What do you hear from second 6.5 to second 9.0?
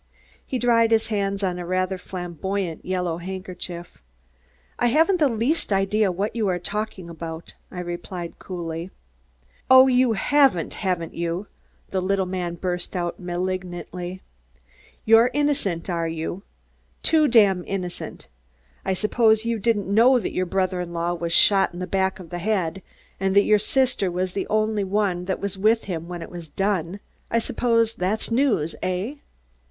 talking about," I replied coldly.